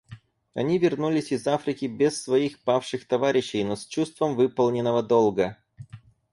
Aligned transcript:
Они 0.55 0.79
вернулись 0.79 1.31
из 1.31 1.45
Африки 1.45 1.85
без 1.85 2.23
своих 2.23 2.63
павших 2.63 3.05
товарищей, 3.07 3.63
но 3.63 3.75
с 3.75 3.85
чувством 3.85 4.33
выполненного 4.35 5.03
долга. 5.03 5.59